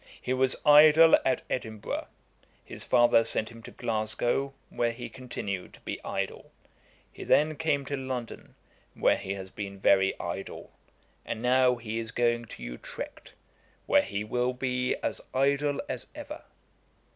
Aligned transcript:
He 0.19 0.33
was 0.33 0.55
idle 0.65 1.15
at 1.23 1.43
Edinburgh. 1.47 2.07
His 2.65 2.83
father 2.83 3.23
sent 3.23 3.49
him 3.49 3.61
to 3.61 3.69
Glasgow, 3.69 4.55
where 4.71 4.93
he 4.93 5.09
continued 5.09 5.75
to 5.75 5.79
be 5.81 6.03
idle. 6.03 6.51
He 7.13 7.23
then 7.23 7.55
came 7.55 7.85
to 7.85 7.95
London, 7.95 8.55
where 8.95 9.17
he 9.17 9.35
has 9.35 9.51
been 9.51 9.77
very 9.79 10.19
idle; 10.19 10.71
and 11.23 11.39
now 11.39 11.75
he 11.75 11.99
is 11.99 12.09
going 12.09 12.45
to 12.45 12.63
Utrecht, 12.63 13.35
where 13.85 14.01
he 14.01 14.23
will 14.23 14.53
be 14.53 14.95
as 15.03 15.21
idle 15.35 15.79
as 15.87 16.07
ever.' 16.15 16.45